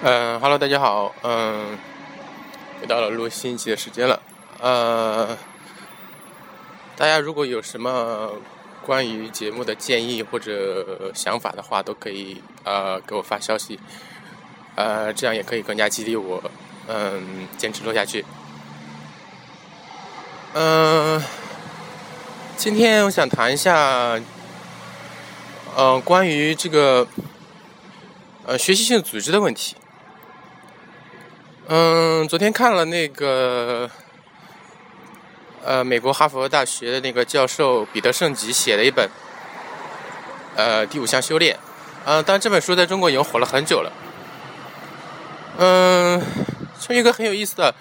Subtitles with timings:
[0.00, 1.76] 嗯哈喽，大家好，嗯，
[2.80, 4.22] 又到了录新一期的时间了，
[4.60, 5.36] 呃，
[6.94, 8.30] 大家如果有什么
[8.86, 13.80] 关于节目的建议或者想法的话，都可以呃给我发消息，
[14.76, 16.40] 呃，这样也可以更加激励我，
[16.86, 18.24] 嗯，坚持录下去。
[20.54, 21.20] 嗯，
[22.56, 24.20] 今天我想谈一下，
[25.74, 27.04] 呃，关于这个
[28.46, 29.74] 呃学习性组织的问题。
[31.70, 33.90] 嗯，昨天看了那个
[35.62, 39.06] 呃美国哈佛大学的那个教授彼得圣吉写的一本
[40.56, 41.54] 呃第五项修炼，
[42.06, 43.92] 呃，当然这本书在中国已经火了很久了。
[45.58, 46.22] 嗯，
[46.80, 47.74] 就一个很有意思的。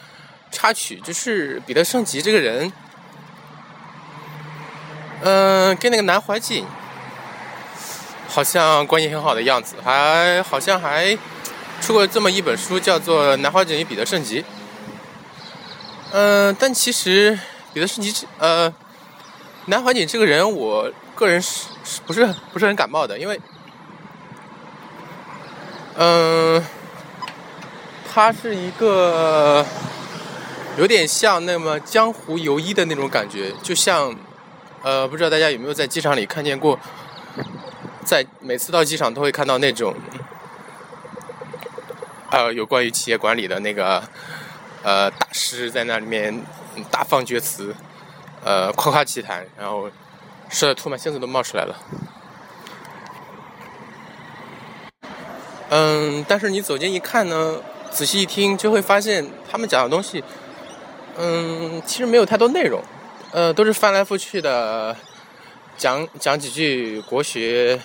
[0.52, 2.72] 插曲就是彼得圣吉这个人，
[5.22, 6.66] 嗯，跟那个南怀瑾
[8.28, 11.18] 好像关系很好的样子，还好像还
[11.88, 14.42] 出过这么一本书，叫做《南怀瑾与彼得圣吉》。
[16.12, 17.40] 嗯，但其实
[17.74, 18.74] 彼得圣吉呃，
[19.68, 21.70] 南怀瑾这个人，我个人是
[22.06, 23.40] 不是不是很感冒的，因为，
[25.96, 26.62] 嗯，
[28.14, 29.66] 他是一个。
[30.78, 34.14] 有点像那么江湖游医的那种感觉，就像，
[34.84, 36.78] 呃，不知道大家有没有在机场里看见过，
[38.04, 39.96] 在每次到机场都会看到那种，
[42.30, 44.04] 呃，有关于企业管理的那个，
[44.84, 46.44] 呃，大师在那里面
[46.92, 47.74] 大放厥词，
[48.44, 49.90] 呃，夸夸其谈，然后
[50.50, 51.76] 说的吐沫星子都冒出来了。
[55.70, 57.62] 嗯，但是你走近一看呢，
[57.92, 60.24] 仔细一听，就会发现他们讲的东西。
[61.18, 62.84] 嗯，其实没有太多内容，
[63.32, 64.96] 呃，都是翻来覆去的
[65.78, 67.76] 讲讲几句国学、《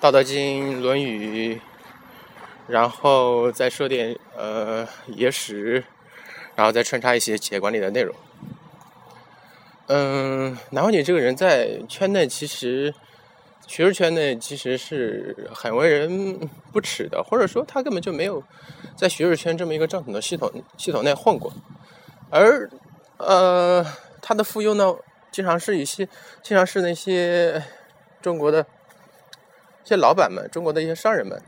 [0.00, 1.54] 道德经》、《论语》，
[2.68, 5.84] 然后再说点呃野史，
[6.54, 8.14] 然后再穿插一些企业管理的内容。
[9.88, 12.92] 嗯，南怀瑾这个人在圈内其实
[13.68, 16.38] 学术圈内其实是很为人
[16.72, 18.42] 不齿的，或者说他根本就没有
[18.96, 21.52] 在学术圈这么一个正统的系统系统内混过。
[22.30, 22.68] 而，
[23.18, 23.86] 呃，
[24.20, 24.92] 他的附庸呢，
[25.30, 26.08] 经常是一些，
[26.42, 27.62] 经常是那些
[28.20, 28.66] 中国的
[29.84, 31.40] 一些老板们，中国的一些商人们。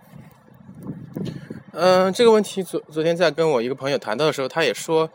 [1.81, 5.09] 嗯，这个问题昨昨天在跟我一个朋友谈到的时候，他也说，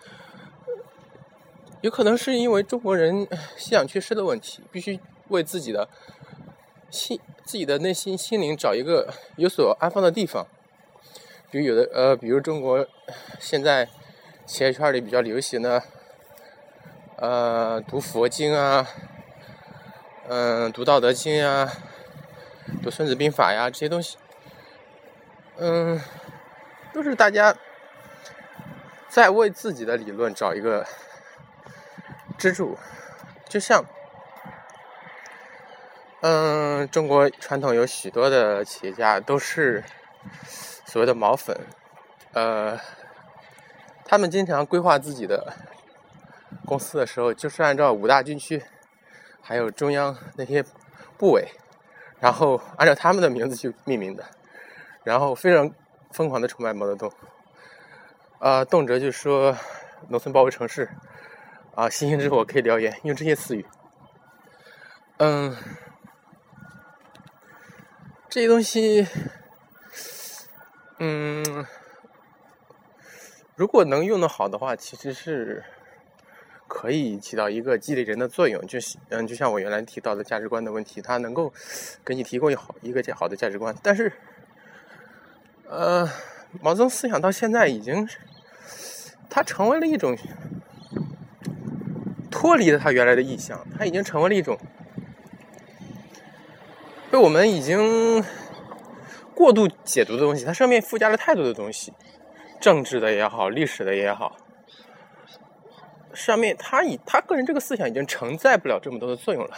[1.81, 4.97] 有可能是因为中国人信仰缺失的问题，必须
[5.27, 5.89] 为自己的
[6.89, 10.47] 心、自己的内心、心灵找一个有所安放的地方。
[11.51, 12.87] 比如有的，呃，比如中国
[13.39, 13.89] 现在。
[14.45, 15.81] 企业圈里比较流行的，
[17.15, 18.85] 呃，读佛经啊，
[20.27, 21.71] 嗯，读道德经啊，
[22.83, 24.17] 读孙子兵法呀，这些东西，
[25.55, 25.97] 嗯，
[26.93, 27.55] 都是大家
[29.09, 30.85] 在为自己的理论找一个
[32.37, 32.77] 支柱，
[33.49, 33.83] 就像，
[36.21, 39.83] 嗯，中国传统有许多的企业家都是
[40.85, 41.57] 所谓的毛粉，
[42.33, 42.79] 呃。
[44.05, 45.53] 他们经常规划自己的
[46.65, 48.61] 公司的时候，就是按照五大军区，
[49.41, 50.63] 还有中央那些
[51.17, 51.47] 部委，
[52.19, 54.23] 然后按照他们的名字去命名的，
[55.03, 55.71] 然后非常
[56.13, 57.11] 疯狂的崇拜毛泽东，
[58.39, 59.57] 啊，动辄就说
[60.07, 60.87] 农村包围城市，
[61.75, 63.65] 啊，星星之火可以燎原，用这些词语，
[65.17, 65.55] 嗯，
[68.29, 69.07] 这些东西，
[70.99, 71.65] 嗯。
[73.55, 75.63] 如果能用的好的话，其实是
[76.67, 78.59] 可以起到一个激励人的作用。
[78.65, 81.53] 就是嗯，就像我原来提到的价值观的问题，它能够
[82.03, 83.75] 给你提供好一个好的价值观。
[83.83, 84.11] 但是，
[85.67, 86.09] 呃，
[86.61, 88.07] 毛泽东思想到现在已经，
[89.29, 90.17] 它成为了一种
[92.29, 94.57] 脱离了他原来的意象，它已经成为了一种
[97.09, 98.23] 被我们已经
[99.33, 100.45] 过度解读的东西。
[100.45, 101.93] 它上面附加了太多的东西。
[102.61, 104.37] 政治的也好，历史的也好，
[106.13, 109.57] 上面他以他个人这个思想已经承载不了这么多的作用了，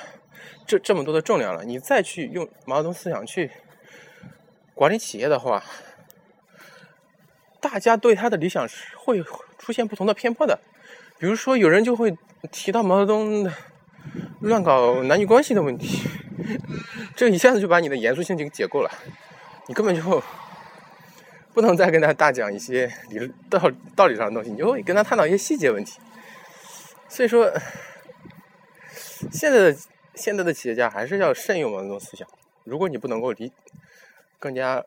[0.66, 1.64] 这这么多的重量了。
[1.64, 3.52] 你再去用毛泽东思想去
[4.74, 5.64] 管理企业的话，
[7.68, 9.24] 大家对他的理想是会
[9.58, 10.60] 出现不同的偏颇的。
[11.18, 12.16] 比如说，有人就会
[12.52, 13.50] 提到毛泽东
[14.42, 16.08] 乱搞男女关系的问题，
[17.16, 18.92] 这一下子就把你的严肃性给解构了，
[19.68, 20.24] 你根本就。
[21.56, 26.02] 不能再跟他大讲一些理道道理上的东西，你就会跟他探讨一些细节问题。
[27.08, 27.50] 所以说，
[29.32, 29.78] 现在的
[30.16, 32.28] 现在的企业家还是要慎用毛泽东思想。
[32.66, 33.54] 如果你不能够理
[34.38, 34.84] 更加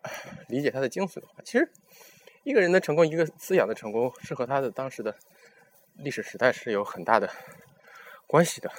[0.48, 1.72] 理解他的精髓的话，其实
[2.48, 5.14] 一个人的成功，一个思想的成功，是和他的当时的
[5.96, 7.30] 历史时代是有很大的
[8.26, 8.72] 关系的。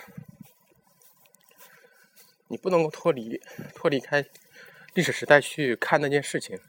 [2.47, 3.39] 你不能够脱离
[3.75, 4.25] 脱离开
[4.95, 6.59] 历史时代去看那件事情。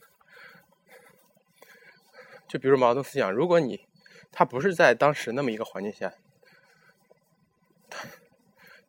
[2.47, 3.87] 就比如毛泽东思想，如果你
[4.31, 6.13] 他不是在当时那么一个环境下，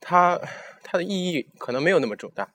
[0.01, 0.37] 他
[0.83, 2.51] 他的意义可能没有那么重大。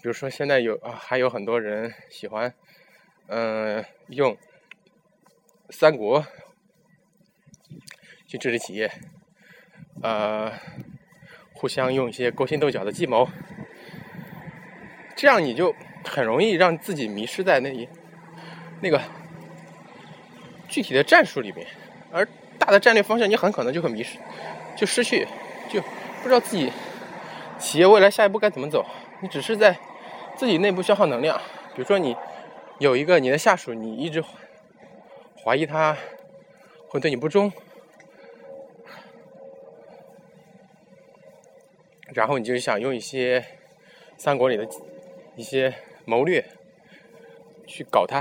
[0.00, 2.54] 比如说现在有啊，还有很多人喜欢，
[3.34, 4.36] 嗯，用
[5.70, 6.26] 三国
[8.26, 8.92] 去治理企业，
[10.02, 10.52] 呃。
[11.54, 13.28] 互相用一些勾心斗角的计谋，
[15.14, 15.72] 这样你就
[16.04, 17.88] 很容易让自己迷失在那一
[18.80, 19.00] 那个
[20.68, 21.64] 具体的战术里面，
[22.10, 22.26] 而
[22.58, 24.18] 大的战略方向你很可能就会迷失，
[24.76, 25.24] 就失去，
[25.70, 26.72] 就不知道自己
[27.60, 28.84] 企业未来下一步该怎么走。
[29.20, 29.78] 你只是在
[30.34, 31.40] 自己内部消耗能量。
[31.76, 32.16] 比如说，你
[32.82, 34.20] 有一个你的下属，你一直
[35.40, 35.96] 怀疑他
[36.88, 37.52] 会对你不忠。
[42.12, 43.44] 然后你就想用一些
[44.18, 44.68] 三国里的
[45.36, 45.72] 一些
[46.04, 46.44] 谋略
[47.68, 48.20] 去搞他，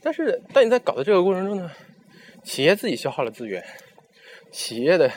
[0.00, 1.70] 但是当你在搞的这个过程中呢，
[2.42, 3.62] 企业自己消耗了资源，
[4.50, 5.10] 企业的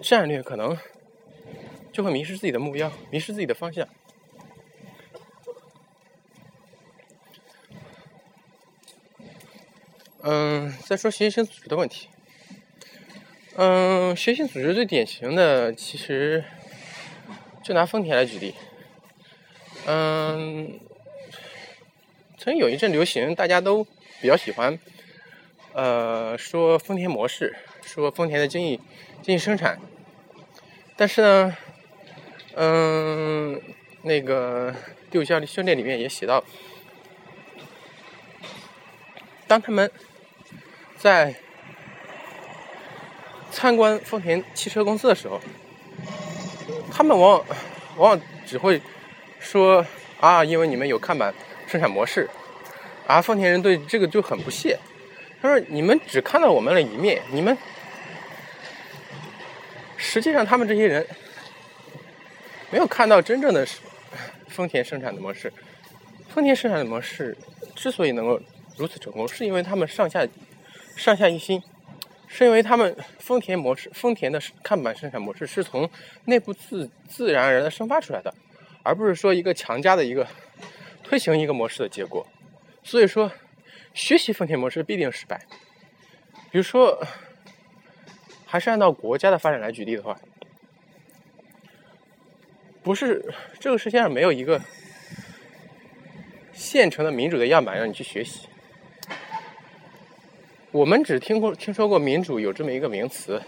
[0.00, 0.78] 战略可能
[1.92, 3.88] 就会迷失自己的目标，迷失自己的方向。
[10.24, 12.08] 嗯，再说学习型组织的问题。
[13.56, 16.44] 嗯，学习组织最典型的，其实
[17.62, 18.54] 就拿丰田来举例。
[19.86, 20.78] 嗯，
[22.38, 23.84] 曾经有一阵流行，大家都
[24.20, 24.78] 比较喜欢，
[25.72, 28.80] 呃，说丰田模式，说丰田的精益
[29.22, 29.80] 精益生产。
[30.96, 31.56] 但是呢，
[32.54, 33.60] 嗯，
[34.02, 34.72] 那个
[35.10, 36.44] 第五项训练里面也写到，
[39.48, 39.90] 当他们
[41.02, 41.34] 在
[43.50, 45.40] 参观丰田汽车公司的时候，
[46.92, 47.44] 他们往往
[47.96, 48.80] 往往只会
[49.40, 49.84] 说
[50.20, 51.34] 啊，因为你们有看板
[51.66, 52.30] 生产模式，
[53.08, 54.78] 啊，丰田人对这个就很不屑。
[55.40, 57.58] 他说你们只看到我们的一面，你们
[59.96, 61.04] 实际上他们这些人
[62.70, 63.66] 没有看到真正的
[64.46, 65.52] 丰田生产的模式。
[66.28, 67.36] 丰田生产的模式
[67.74, 68.40] 之所以能够
[68.76, 70.24] 如此成功，是因为他们上下
[70.96, 71.62] 上下一心。
[72.34, 75.86] 是因为他们丰田模式，丰田的看板生产模式是从
[76.24, 78.32] 内部自自然而然的生发出来的，
[78.82, 80.26] 而不是说一个强加的一个
[81.02, 82.26] 推行一个模式的结果。
[82.82, 83.30] 所以说，
[83.92, 85.42] 学习丰田模式必定失败。
[86.50, 87.06] 比如说，
[88.46, 90.18] 还是按照国家的发展来举例的话，
[92.82, 93.22] 不是
[93.60, 94.58] 这个世界上没有一个
[96.54, 98.48] 现成的民主的样板让你去学习。
[100.72, 103.42] 我们只听过听说过民主有这么一个名词，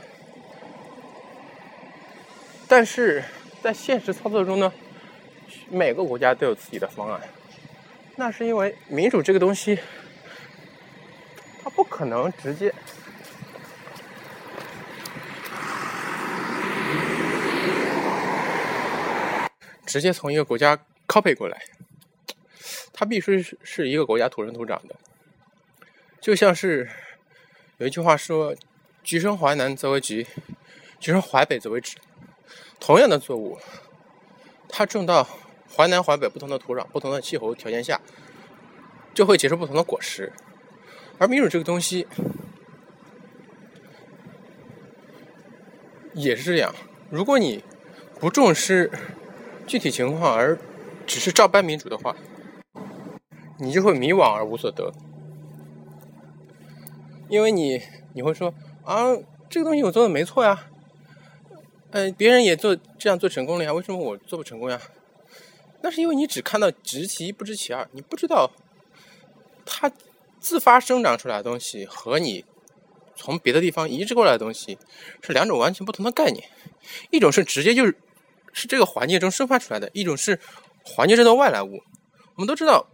[2.68, 3.24] 但是
[3.62, 4.70] 在现实操作中呢，
[5.70, 7.18] 每个国家都有自己的方案。
[8.16, 9.78] 那是因为民主这个东西，
[11.62, 12.70] 它不可能直接
[19.86, 20.78] 直接从一个国家
[21.08, 21.62] copy 过来，
[22.92, 24.94] 它必须是是一个国家土生土长的，
[26.20, 26.86] 就像是。
[27.78, 28.54] 有一句话说
[29.02, 30.26] ：“橘生淮南则为橘，
[31.00, 31.96] 橘生淮北则为枳。”
[32.78, 33.58] 同样的作物，
[34.68, 35.26] 它种到
[35.74, 38.00] 淮南、淮北不同的土壤、不同的气候条件下，
[39.12, 40.32] 就会结出不同的果实。
[41.18, 42.06] 而民主这个东西
[46.12, 46.72] 也是这样。
[47.10, 47.64] 如果你
[48.20, 48.90] 不重视
[49.66, 50.56] 具体情况，而
[51.06, 52.14] 只是照搬民主的话，
[53.58, 54.92] 你就会迷惘而无所得。
[57.28, 57.82] 因为你
[58.14, 58.54] 你会说
[58.84, 59.14] 啊，
[59.48, 60.68] 这个东西我做的没错呀，
[61.90, 64.80] 嗯，别人也做这样做成功了呀，为什么我做不成功呀？
[65.82, 68.50] 那是因为你只看到知其一不知其二，你不知道
[69.66, 69.90] 它
[70.40, 72.44] 自发生长出来的东西和你
[73.14, 74.78] 从别的地方移植过来的东西
[75.22, 76.48] 是两种完全不同的概念，
[77.10, 77.96] 一种是直接就是
[78.52, 80.40] 是这个环境中生发出来的，一种是
[80.84, 81.80] 环境中的外来物。
[82.34, 82.86] 我们都知道，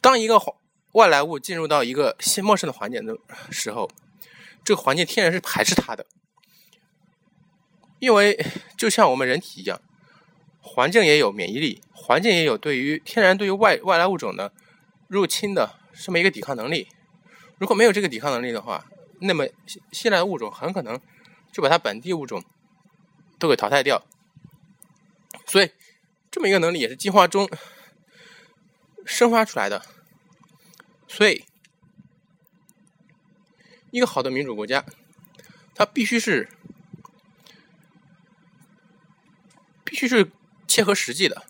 [0.00, 0.54] 当一个环
[0.96, 3.18] 外来物进入到一个新陌生的环境的
[3.50, 3.90] 时候，
[4.64, 6.06] 这个环境天然是排斥它的，
[7.98, 8.42] 因为
[8.78, 9.78] 就像我们人体一样，
[10.58, 14.54] 环境也有免疫力，环境也有对于天然对于外外来物种的
[15.06, 16.88] 入侵的这么一个抵抗能力。
[17.58, 18.86] 如果没有这个抵抗能力的话，
[19.20, 19.46] 那么
[19.92, 20.98] 新来的物种很可能
[21.52, 22.42] 就把它本地物种
[23.38, 24.02] 都给淘汰掉。
[25.44, 25.70] 所以，
[26.30, 27.46] 这么一个能力也是进化中
[29.04, 29.84] 生发出来的。
[31.16, 31.46] 所以，
[33.90, 34.84] 一个好的民主国家，
[35.74, 36.46] 它必须是
[39.82, 40.30] 必须是
[40.68, 41.46] 切合实际的。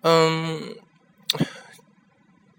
[0.00, 0.80] 嗯，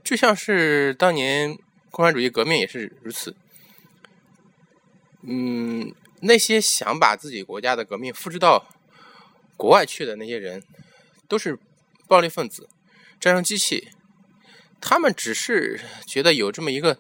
[0.02, 3.36] 就像是当年共产主义革命也是如此。
[5.24, 8.66] 嗯，那些想把自己国家的革命复制到
[9.58, 10.64] 国外去的那些人，
[11.28, 11.60] 都是
[12.08, 12.70] 暴力分子、
[13.20, 13.90] 战争机器。
[14.82, 17.00] 他们只是觉得有这么一个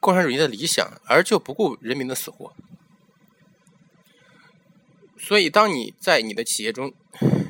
[0.00, 2.54] 共产主义的理想，而就不顾人民的死活。
[5.18, 6.92] 所以，当你在你的企业中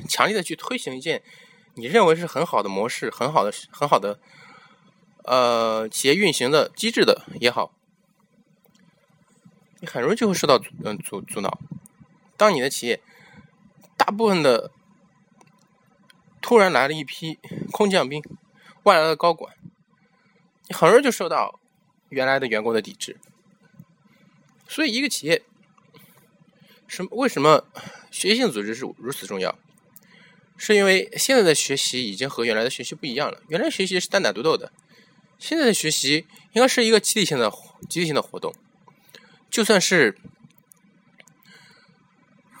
[0.07, 1.21] 强烈的去推行一件
[1.73, 4.17] 你认为是很好的模式、很好的、很好的
[5.23, 7.73] 呃企业运行的机制的也好，
[9.81, 11.59] 你很容易就会受到嗯阻阻挠。
[12.37, 13.01] 当你的企业
[13.97, 14.71] 大部分的
[16.41, 17.37] 突然来了一批
[17.71, 18.23] 空降兵。
[18.85, 19.55] 外来的高管，
[20.67, 21.59] 你很容易就受到
[22.09, 23.17] 原来的员工的抵制。
[24.67, 25.43] 所以，一个企业，
[26.87, 27.67] 什么为什么
[28.09, 29.57] 学习性组织是如此重要？
[30.57, 33.41] 是因为现在的学习已经和原来的学习不一样了。
[33.49, 34.71] 原来学习是单打独斗的，
[35.37, 37.51] 现在的学习应该是一个集体性的、
[37.89, 38.53] 集体性的活动。
[39.49, 40.17] 就算是，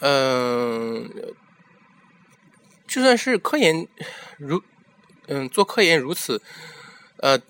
[0.01, 1.09] 嗯，
[2.87, 3.87] 就算是科研
[4.37, 4.63] 如。
[5.27, 6.41] 嗯，做科研如此，
[7.17, 7.41] 呃，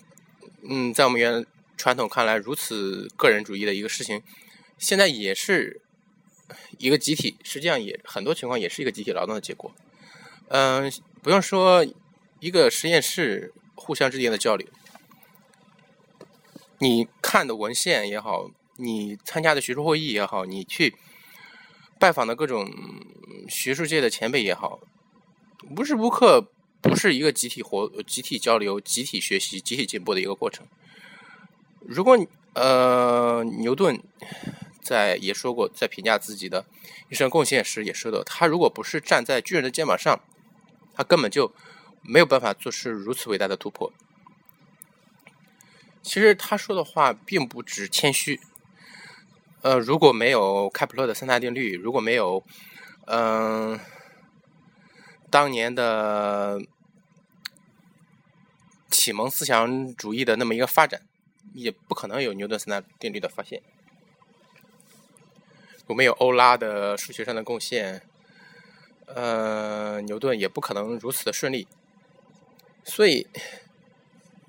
[0.64, 4.24] 嗯，在我们原传统看来如此个人主义的一个事情，
[4.78, 5.82] 现在也是
[6.78, 9.74] 一个集体，实际上也很多情况也是一个集体劳动的结果。
[10.48, 10.90] 嗯，
[11.22, 11.86] 不用说
[12.40, 14.66] 一个实验室互相之间的交流，
[16.80, 20.96] 你看的文献也好，你参加的学术会议也好，你去
[22.00, 22.72] 拜访的各种
[23.50, 24.80] 学术界的前辈也好，
[25.76, 26.52] 无时无刻。
[26.86, 30.66] 不是一个集体活、集体交流、集体学习、集体进步的一个过程。
[31.82, 32.18] 如果
[32.54, 34.02] 呃，牛顿
[34.82, 36.66] 在也说过，在评价自己的
[37.10, 40.20] 一生贡献时也说到，他如果不是站在巨人的肩膀上，
[40.94, 41.54] 他根本就
[42.02, 43.92] 没有办法做出如此伟大的突破。
[46.02, 48.40] 其实他说的话并不止谦虚。
[49.64, 52.44] 呃，如果没有开普勒的三大定律，如果没有
[53.08, 53.80] 嗯
[55.30, 56.62] 当年的。
[59.06, 61.04] 启蒙思想主义的那么一个发展，
[61.54, 63.62] 也不可能有牛顿三大定律的发现。
[65.86, 68.02] 我们有欧拉的数学上的贡献，
[69.06, 71.68] 呃，牛顿也不可能如此的顺利。
[72.84, 73.28] 所以，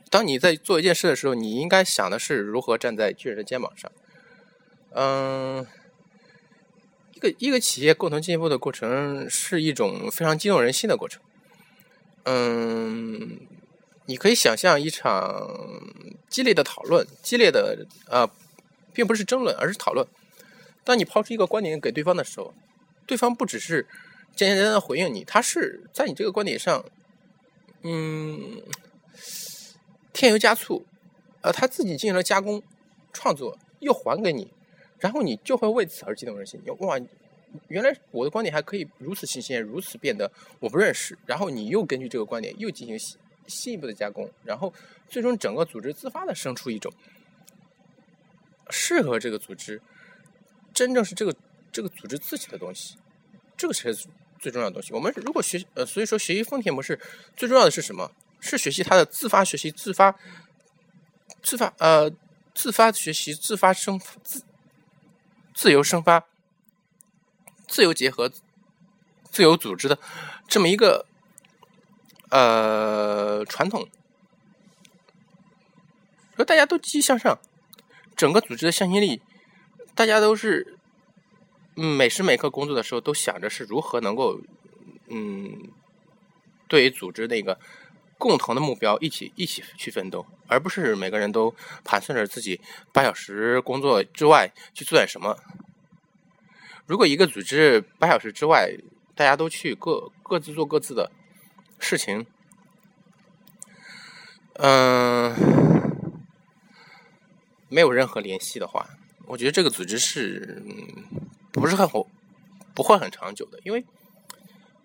[0.08, 3.92] 当你在做一件事的时候，你应该想的是如何站在巨人的肩膀上。
[4.92, 5.66] 嗯，
[7.12, 11.20] 一个一个企业共同进步的过程是一种非常激动人心的过程。
[12.24, 13.38] 嗯。
[14.06, 15.48] 你可以想象一场
[16.28, 18.28] 激烈的讨论，激烈的呃，
[18.92, 20.06] 并不是争论，而是讨论。
[20.84, 22.54] 当你抛出一个观点给对方的时候，
[23.04, 23.86] 对方不只是
[24.36, 26.84] 简简单单的回应你，他是在你这个观点上，
[27.82, 28.62] 嗯，
[30.12, 30.86] 添油加醋，
[31.40, 32.62] 呃，他自己进行了加工、
[33.12, 34.52] 创作，又还给你，
[35.00, 36.60] 然后你就会为此而激动人心。
[36.78, 36.96] 哇，
[37.66, 41.18] 原来我的观点还可以如此新鲜，如此变得我不认识。
[41.26, 43.18] 然后你又根据这个观点又进行。
[43.46, 44.72] 进一步的加工，然后
[45.08, 46.92] 最终整个组织自发的生出一种
[48.70, 49.80] 适合这个组织，
[50.74, 51.34] 真正是这个
[51.70, 52.96] 这个组织自己的东西，
[53.56, 54.92] 这个才是最重要的东西。
[54.92, 57.00] 我们如果学呃，所以说学习丰田模式
[57.36, 58.10] 最重要的是什么？
[58.40, 60.14] 是学习它的自发学习、自发
[61.42, 62.10] 自发呃
[62.54, 64.44] 自发学习、自发生自
[65.54, 66.26] 自由生发、
[67.66, 68.30] 自由结合、
[69.30, 69.98] 自由组织的
[70.46, 71.06] 这么一个。
[72.30, 73.88] 呃，传统
[76.34, 77.38] 说大家都积极向上，
[78.16, 79.22] 整个组织的向心力，
[79.94, 80.76] 大家都是
[81.74, 84.40] 每时每刻工作的时候都想着是如何能够，
[85.06, 85.70] 嗯，
[86.66, 87.58] 对于组织那个
[88.18, 91.54] 共同的目标一起一起去奋斗，而不是每个人都
[91.84, 92.60] 盘算着自己
[92.92, 95.38] 八小时工作之外去做点什么。
[96.86, 98.70] 如果一个组织八小时之外
[99.14, 101.10] 大家都去各各自做各自的。
[101.78, 102.26] 事情，
[104.54, 105.34] 嗯，
[107.68, 108.86] 没有任何联系的话，
[109.26, 110.62] 我觉得这个组织是
[111.52, 112.06] 不是很好，
[112.74, 113.84] 不会很长久的，因为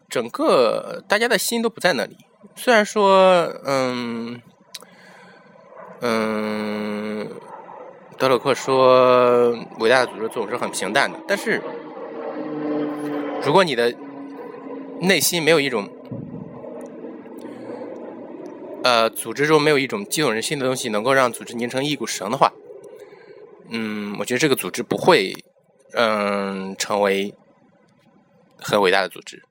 [0.10, 2.18] 整个大家的心都不在那里。
[2.56, 4.42] 虽然说，嗯
[6.02, 7.30] 嗯，
[8.18, 11.62] 德鲁克说伟大的组织总是很平淡的，但是
[13.44, 13.96] 如果你的
[15.00, 15.90] 内心没有一种
[18.84, 22.52] 呃组织中没有一种激动人心的东西能够让组织拧成一股绳的话，
[23.70, 25.34] 嗯，我觉得这个组织不会
[25.94, 27.34] 嗯成为
[28.58, 29.44] 很伟大的组织。